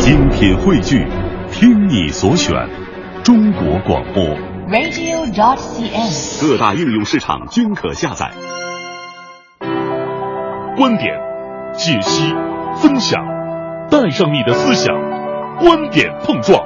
[0.00, 1.06] 精品汇聚，
[1.52, 2.54] 听你所选，
[3.22, 4.24] 中国广播。
[4.70, 6.40] radio.cn。
[6.40, 8.30] 各大应用市场均可下载。
[10.78, 11.14] 观点、
[11.74, 12.34] 解析、
[12.76, 13.22] 分享，
[13.90, 14.96] 带上你的思想，
[15.58, 16.64] 观点碰撞。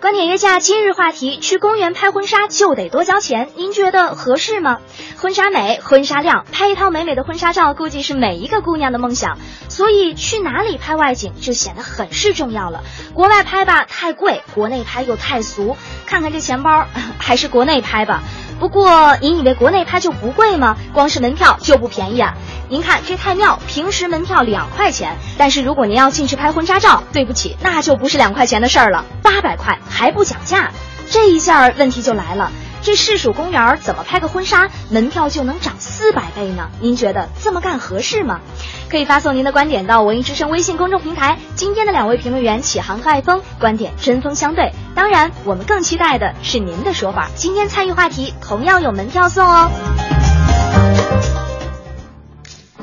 [0.00, 4.78] 观点约架今日话题：去公园拍婚纱就得多交钱，您觉得合适吗？
[5.20, 9.36] 婚纱美，婚纱亮，拍一套美美的婚纱照，估计是每一个姑娘的梦想。
[9.68, 12.84] 所以去哪里拍外景就显得很是重要了。
[13.14, 15.76] 国外拍吧太贵，国内拍又太俗。
[16.06, 16.86] 看看这钱包，
[17.18, 18.22] 还是国内拍吧。
[18.60, 20.76] 不过您以为国内拍就不贵吗？
[20.92, 22.34] 光是门票就不便宜啊！
[22.68, 30.70] 您看这太庙，平时门票两块钱，但是如果您要进去拍婚纱照，对不起，那就不是两块钱的事儿了，八百块还不讲价。
[31.10, 36.70] 这一下问题就来了，这市属公园怎么拍个婚纱，门票就能涨四百倍呢？
[36.80, 38.40] 您觉得这么干合适吗？
[38.88, 41.38] 可以发送您的观点到文艺之声微信公众平台。
[41.54, 47.28] 今天的两位评论员启航和爱峰观点针锋相对，当然我们更期待的是您的说法。
[47.34, 49.70] 今天参与话题同样有门票送哦。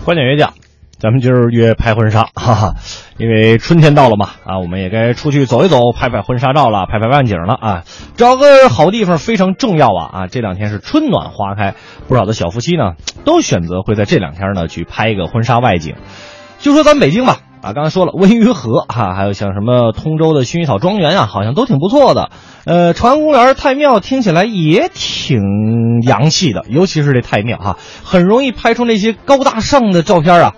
[0.04, 0.54] 观点约架，
[1.00, 2.76] 咱们今儿约拍婚纱，哈哈，
[3.18, 7.84] 因为春天到了嘛，啊，我们也该出去走一走，拍拍婚纱照了，拍拍外景了啊，
[8.18, 10.28] 找个好地方非常重要啊啊！
[10.28, 11.76] 这两天是春暖花开，
[12.10, 15.96] 不少的小夫妻呢都选择会在这两天呢去拍一个婚纱外景。
[16.60, 22.32] 就说咱北京吧，啊，刚才说了温榆河哈、还有像什么通州的薰衣草庄园啊，好像都挺不错的。
[22.66, 30.54] 呃，朝阳公园、太庙听起来也挺洋气的，尤其是这太庙哈、很容易拍出那些高大上的照片啊。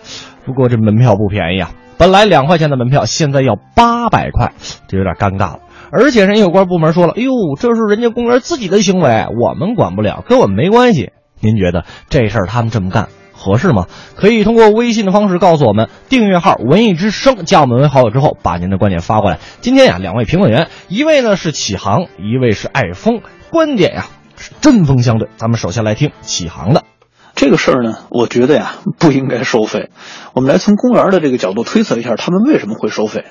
[0.46, 4.54] 不过这门票不便宜啊，本来两块钱的门票，现在要八百块，
[4.88, 5.60] 这有点尴尬了。
[5.92, 11.12] 而且人有关部门说了，哎呦，这是人家公园自己的行为，我们管不了，跟我们没关系。
[11.40, 13.86] 您觉得这事儿他们这么干合适吗？
[14.16, 19.40] 可以通过微信的方式告诉我们，订阅号“文艺之声”，加我们为好友之后，把您的观点发过来。
[19.62, 25.30] 今天呀，两位评论员，一位呢是启航，一位是爱峰，观点呀是针锋相对。
[25.38, 26.84] 咱们首先来听启航的。
[27.38, 29.92] 这个事儿呢，我觉得呀不应该收费。
[30.34, 33.26] 我们来从公园的这个角度推测一下，他们为什么会收费。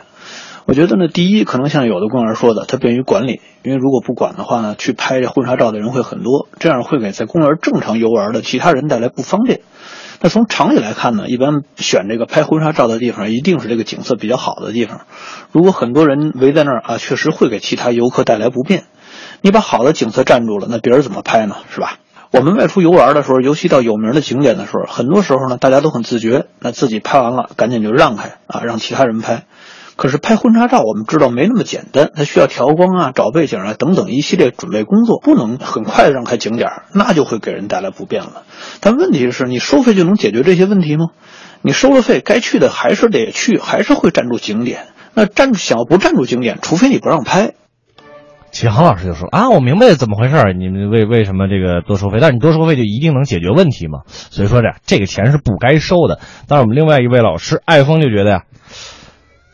[0.65, 9.63] 我觉得呢，第一，可能像有的公园说的，它便于管理，因为如果不管的话呢，去拍这婚纱照的人会很多，这样会给在公园正常游玩的其他人带来不方便。
[10.21, 15.01] 那从常理来看呢，一般选这个拍婚纱照的地方，一定是这个景色比较好的地方。
[15.51, 18.85] 如果很多人围在那儿啊，确实会给其他游客带来不便。
[19.43, 21.57] 你把好的景色占住了，那别人怎么拍呢？
[21.71, 21.99] 是吧？
[22.37, 29.45] 我们外出游玩的时候，尤其到有名的景点的时候，很多时候呢，大家都很自觉，那自己拍完了，赶紧就让开啊，让其他人拍。
[29.97, 38.43] 可是拍婚纱照，我们知道没那么简单，它需要调光啊、找背景啊等等一系列准备工作，不能很快让开景点，那就会给人带来不便了。
[38.81, 41.07] 但问题是你收费就能解决这些问题吗？
[41.63, 44.89] 你收了费，该去的还是得去，还是会占住景点。
[45.15, 47.55] 那占住想要不占住景点，除非你不让拍。
[48.57, 52.21] 启航老师就说啊，我明白怎么回事儿，你们为为什么这个多收费？
[52.23, 53.99] 但是你多收费就一定能解决问题吗？
[54.07, 56.21] 所以说这这个钱是不该收的。
[56.49, 58.43] 但是，我们另外一位老师爱峰就觉得呀，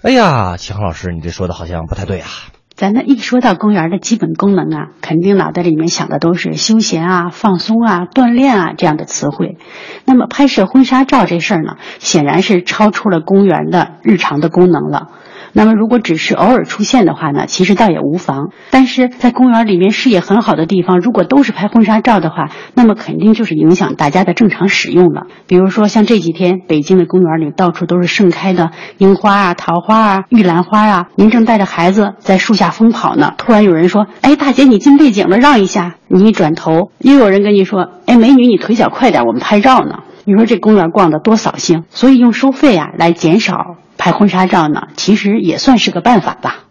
[0.05, 2.29] 哎呀，启航老师，你这说的好像不太对啊。
[2.77, 9.59] 咱呢一说到公园的基本功能啊，肯定脑袋里面想的都是休闲啊、放松啊、锻炼啊这样的词汇。
[10.05, 15.09] 那么拍摄婚纱照这事儿呢，显然是超出了公园的日常的功能了。
[15.53, 18.51] 那么如果只是偶尔出现的话呢，其实倒也无妨。
[18.71, 25.27] 但是在公园里面视野很好的地方，如果都是拍婚纱照的话，那么肯定就是影响大家的正常使用了。
[25.47, 46.65] 比如说像这几天北京的公园里到处都是盛开的樱花啊、桃花啊、玉兰花啊，您正带着孩子在树下疯跑呢，突然有人说：“哎，大姐你进背景了，让一下。”你一转头，又有人跟你说：“哎，美女你腿脚快点，我们拍照呢。”你说这公园逛的多扫兴，所以用收费啊来减少拍婚纱照呢，其实也算是个办法吧。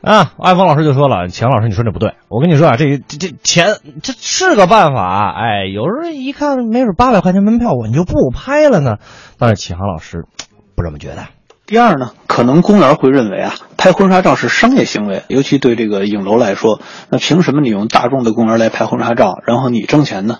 [0.00, 8.96] 啊，艾峰老师就说了，钱老师你说这不对，我跟你说啊，这这这钱这是个办法，哎，有人一看没准八百块钱门票，我就不拍了呢。
[9.38, 10.24] 但是启航老师
[10.74, 11.26] 不这么觉得。
[11.66, 16.80] 第二呢，可能公园会认为啊，拍婚纱照是商业行为，尤其对这个影楼来说，
[17.10, 20.38] 那凭什么你用大众的公园来拍婚纱照，然后你挣钱呢？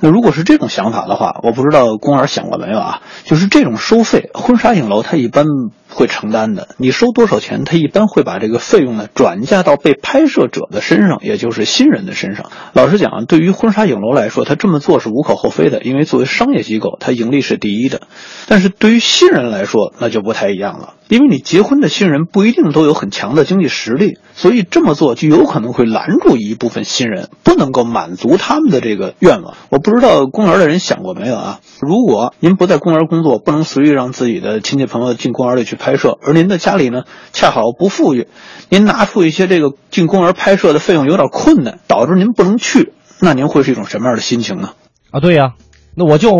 [0.00, 3.02] 那如果是这种想法的话，我不知道公园想过没有啊？
[3.24, 5.44] 就是这种收费，婚纱影楼它一般
[5.90, 6.68] 会承担的。
[6.78, 12.50] 你收多少钱，他一般会把这个费用呢转嫁到被拍摄者的身上，也就是新人的身上。
[12.72, 18.02] 老实讲，对于婚纱影楼来说，他这么做是无可厚非的，因为作为商业机构，他盈利是第一的。
[18.46, 20.94] 但是对于新人来说，那就不太一样了。
[21.08, 29.54] 因为你结婚的新人不一定都有很强的经济实力，所以这么做就有可能会拦住一部分新人，不能够满足他们的这个愿望。
[29.70, 31.58] 我不知道公园的人想过没有啊？
[31.80, 38.28] 如果您不在公园工作，不能随意让自己的亲戚朋友进公园里去拍摄，而您的家里呢恰好不富裕，
[38.68, 44.74] 您拿出一些这个进公园拍摄的费用有点困难，导致您不能去，那您会是一种什么样的心情呢？
[45.10, 45.54] 啊，对呀，
[45.96, 46.30] 那我就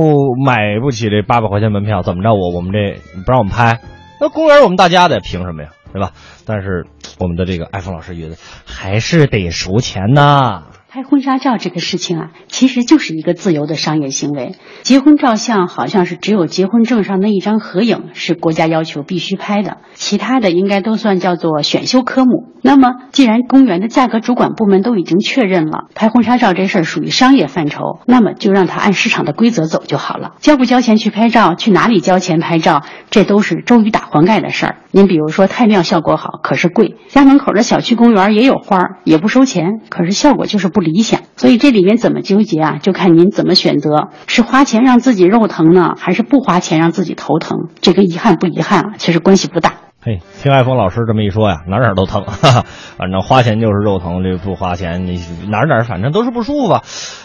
[0.44, 2.34] 买不起这八百块钱门票，怎么着？
[2.34, 3.80] 我我们这不让我们拍，
[4.20, 5.70] 那公园我们大家的，凭什么呀？
[5.92, 6.12] 对吧？
[6.46, 6.86] 但是
[7.18, 10.62] 我们的这个艾峰老师觉得还是得收钱呐。
[10.92, 14.56] 拍婚纱照这个事情啊，其实就是一个自由的商业行为。
[14.82, 22.48] 结婚照相好像是只有结婚证上那一张合影是国家要求必须拍的，其他的应该都算叫做选修科目。
[22.62, 30.32] 那么，既然公园的价格主管部门都已经确认了拍婚纱照这事儿属于商业范畴，那么就让他按市场的规则走就好了。
[30.40, 34.76] 交不交钱去拍照，去哪里交钱拍照，这都是周瑜打黄盖的事儿。
[34.90, 41.20] 您比如说，太庙效果好，可是贵；家门口的小区公园也有花，也不收钱，可是效果就是不理想。
[41.36, 42.78] 所以这里面怎么纠结啊？
[42.82, 47.68] 就看您怎么选择，是花钱让自己肉疼呢，还是不花钱让自己头疼？
[47.80, 49.89] 这跟遗憾不遗憾啊，其实关系不大。
[50.02, 52.64] 嘿，听艾峰老师这么一说呀，哪哪都疼，哈哈，
[52.96, 55.20] 反正花钱就是肉疼，这不花钱你
[55.50, 56.80] 哪哪反正都是不舒服吧。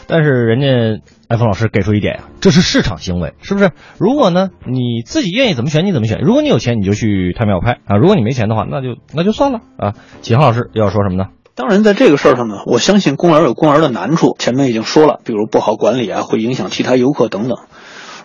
[0.07, 3.71] 但是人家艾峰老师给出一点呀，这是市场行为，是不是？
[3.97, 9.93] 如果呢你自己愿意怎么选你怎么选，如果你有钱你就去太庙拍啊，如果你没钱的话那就那就算了啊。
[10.21, 11.29] 启航老师又要说什么呢？
[11.55, 17.57] 当然，在这个事儿上呢，我相信公园有公园的难处，前面已经说了，比如不好管理啊，会影响其他游客等等。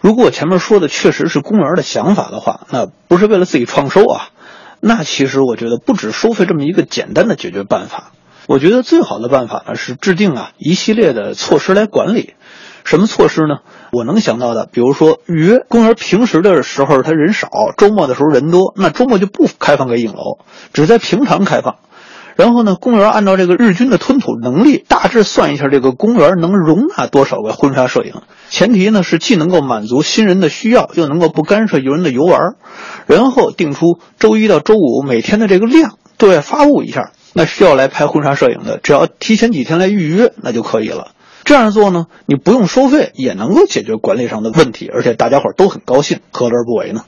[0.01, 4.31] 如果我前面说的确实是公园的想法的话，那不是为了自己创收啊。
[4.81, 8.13] 那其实我觉得不止收费这么一个简单的解决办法，
[8.47, 12.35] 我觉得最好的办法呢是制定啊一系列的措施来管理。
[12.83, 13.59] 什么措施呢？
[13.93, 20.39] 我能想到的，比如说预约公园平时的时候它人少，周末的时候人多，那周末就不开放给影楼，
[20.73, 21.77] 只在平常开放。
[22.41, 28.15] 然后呢，公园按照这个日均的吞吐能力，大致算一下这个公园能容纳多少个婚纱摄影。
[28.49, 32.55] 前提呢是既能够满足新人的需要，又能够不干涉游人的游玩。
[33.07, 37.11] 然后定出周一到周五每天的这个量，对外发布一下。
[37.35, 41.09] 那需要来拍婚纱摄影的，只要提前几天来预约，那就可以了。
[41.45, 47.03] 这样做呢，你不用收费，也能够解决管理上的问题，而且大家伙都很高兴，何乐而不为呢？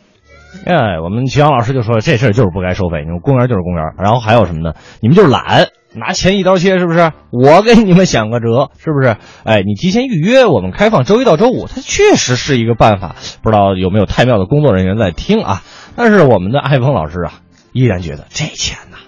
[0.64, 3.84] 哎，我们齐阳老师就说这事儿就是不该收费，你们公园就是公园。
[3.98, 4.74] 然后还有什么呢？
[5.00, 7.12] 你们就是懒，拿钱一刀切，是不是？
[7.30, 9.16] 我给你们想个辙，是不是？
[9.44, 13.16] 哎，你提前预约，我们开放周一到周五，它确实是一个办法。
[13.42, 15.62] 不知道有没有太庙的工作人员在听啊？
[15.96, 17.32] 但是我们的艾峰老师啊，
[17.72, 18.98] 依然觉得这钱呐，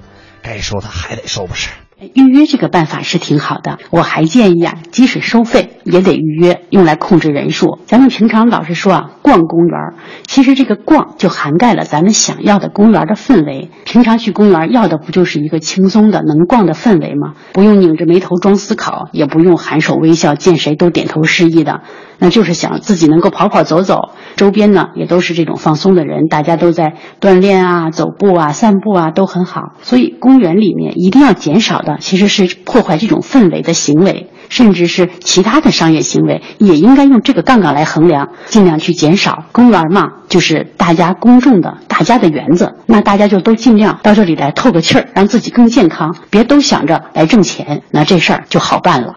[0.43, 1.70] 该收他还得收，不是？
[2.12, 7.78] 预约这个办法是挺好的，我还建议啊，即使收费也得预约，用来控制人数。
[7.86, 9.94] 咱们平常老是说啊，逛公园，
[10.26, 13.70] 其实这个逛就涵盖了咱们想要的公园的氛围。
[13.84, 17.34] 平常去公园要的不就是一个轻松的能逛的氛围吗？
[17.52, 21.82] 不用拧着眉头装思考，也不用含首微笑，见谁都点头示意的。
[22.19, 29.72] 那就是想自己能够跑跑走走，周边呢也都是这种放松的人，大家都在锻炼啊、走步啊、散步啊，都很好。
[29.82, 39.44] 所以公园里面一定要减少的其实是破坏这种氛围的行为，甚至是其他的商业行为，也应该用这个杠杆来衡量，尽量去减少。
[39.52, 49.17] 公园嘛，就是大家公众的、大家的园子，那大家就都尽量到这里来透个气儿，让自己更健康，别都想着来挣钱，那这事儿就好办了。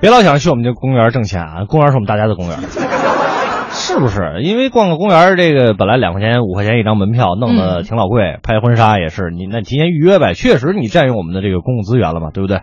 [0.00, 1.64] 别老想去我们这公园挣钱啊！
[1.68, 2.58] 公园是我们大家的公园，
[3.70, 4.40] 是不是？
[4.42, 8.38] 因为逛个公园，这个本来两块钱、五块钱一张门票，弄得挺老贵。
[8.42, 10.32] 拍婚纱也是，你那提前预约呗。
[10.32, 12.62] 确实，你占用我们的这个公共资源了嘛，对不对？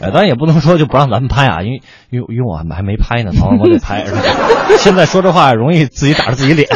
[0.00, 4.20] 呃，当然也不能说就不让咱们拍啊，因为因为因为我还没拍呢，早晚我得拍，是吧？
[4.78, 6.68] 现在说这话容易自己打着自己脸，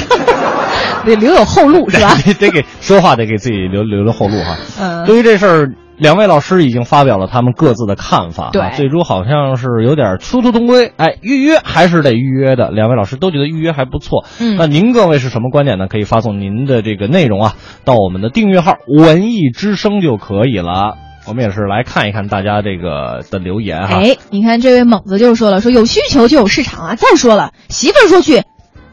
[1.04, 2.14] 得留有后路，是吧？
[2.24, 4.56] 得得给说话得给自己留留留后路哈。
[4.80, 5.72] 嗯，对于这事儿。
[5.98, 12.70] 两位老师已经发表了他们各自的看法，对，最终好像是有点殊途同归，哎，预约还是得预约的。
[12.70, 15.88] 两位老师都觉得预约还不错，嗯，那您各位是什么观点呢？
[15.88, 21.07] 可以发送您的这个内容啊，到我们的订阅号“文艺之声”就可以了。
[21.28, 24.00] 我们也是来看一看大家这个的留言哈。
[24.02, 26.94] 哎，你看这位猛子就说了，说有需求就有市场啊。
[26.94, 28.42] 再说了，媳妇儿说去，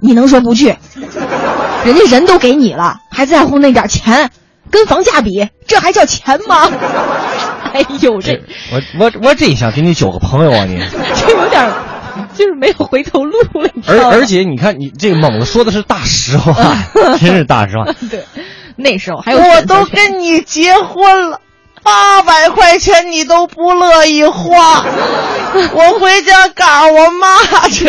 [0.02, 0.76] 你能说不去？
[1.86, 4.30] 人家人都给你了，还在乎那点钱？
[4.72, 6.70] 跟房价比，这还叫钱吗？
[7.72, 10.66] 哎呦，这我我我真想给你交个朋友啊！
[10.66, 10.78] 你
[11.16, 11.72] 这有点，
[12.34, 13.70] 就是没有回头路了。
[13.88, 16.54] 而而且你看，你这个猛子说的是大实话，
[17.20, 17.86] 真是大实话。
[18.10, 18.24] 对，
[18.76, 21.40] 那时候还有我都跟你结婚了，
[21.86, 24.84] 八百块钱你都不乐意花，
[25.72, 27.88] 我回家告我妈去。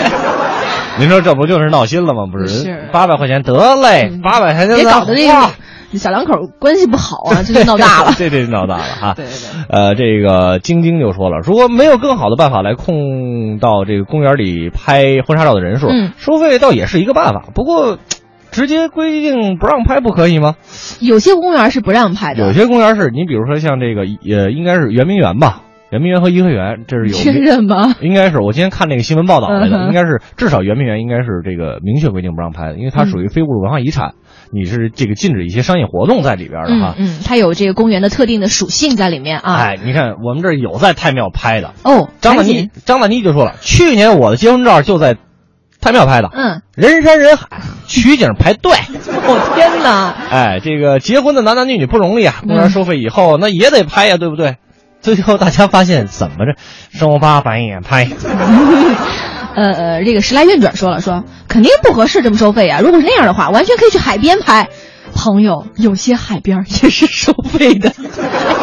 [0.98, 2.26] 您说这不就是闹心了吗？
[2.30, 5.48] 不是，八百块钱得嘞，八百块钱别搞得那个。
[5.94, 8.12] 小两口关系不好啊，这就闹大了。
[8.18, 9.14] 这这闹大了哈。
[9.14, 9.64] 对对对。
[9.70, 15.88] 呃，这个晶晶就说了，如果没有更好的办法来控到这个公园里拍婚纱照的人数，
[16.18, 17.44] 收费倒也是一个办法。
[17.54, 17.98] 不过，
[18.56, 20.54] 直接规定不让拍不可以吗？
[20.98, 25.60] 有些公园是不让拍的，有些公园是你比如说像这个呃，应该是圆明园吧。
[25.92, 27.94] 圆明园和颐和园，这是有确认吗？
[28.00, 34.14] 应该是我今天看那个新闻报道来的，嗯应该是至少圆明园应该是这个明确规定不让拍的，因为它属于非物质文化遗产，
[34.52, 36.96] 你是这个禁止一些商业活动在里边的哈。
[36.98, 39.54] 嗯嗯，它有这个公园的特定的属性在里面啊。
[39.54, 45.16] 哎，你看我们这儿有在太庙拍的，哦，张大妮，张大妮就说了，去年我的结婚照就在
[45.80, 47.46] 太庙拍的，嗯，人山人海，
[47.86, 48.72] 取景排队。
[48.72, 50.14] 我天哪！
[50.30, 54.56] 哎，这个结婚的男男女女不容易啊，公嗯园收费以后那也得拍呀，对不对？
[55.00, 56.56] 最后大家发现怎么着，
[56.92, 58.08] 收八百也拍。
[59.54, 62.80] 呃呃，这个时来运转说了说，肯定不合适这么收费啊！
[62.80, 64.68] 如果是那样的话，完全可以去海边拍。
[65.14, 67.90] 朋友，有些海边也是收费的，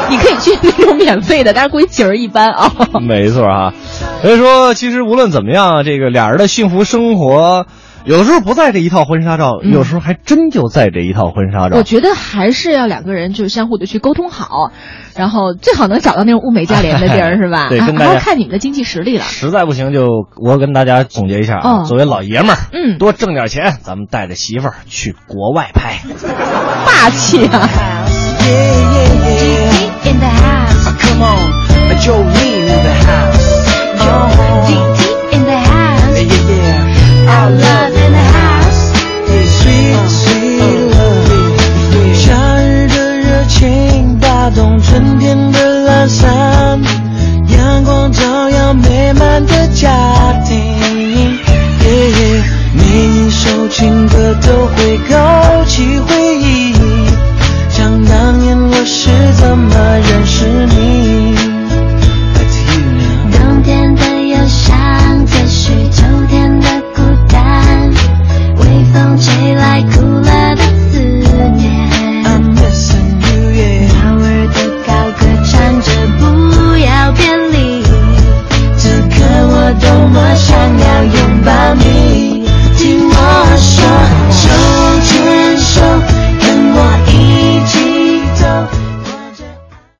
[0.10, 2.72] 你可以去那种免费的，但是估计景儿一般啊。
[3.02, 3.74] 没错啊，
[4.24, 7.68] 所以说其实无论怎么样，这个俩人的幸福生活，
[8.06, 11.76] 有的时候不在这一套婚纱照，嗯有时候还真就在这一套婚纱照。
[11.78, 14.72] 我觉得还是要两个人就是相互的去沟通好，
[15.16, 17.68] 然后最好能找到那种物美价廉的地儿， 是吧？
[17.70, 19.26] 对跟大家啊还要看你们的经济实力了。
[19.26, 20.08] 实在不行就
[20.42, 26.00] 我跟大家总结一下啊，哦作为老爷们儿，嗯多挣点钱，咱们带着媳妇儿去国外拍。
[26.86, 27.70] 霸气啊！
[31.00, 31.52] Come on,
[32.00, 32.24] Joe
[34.04, 36.20] Deep deep in the house,
[37.36, 38.82] our love in the house,
[39.62, 42.14] sweet sweet love.
[42.14, 45.53] 夏日的热情打动春天。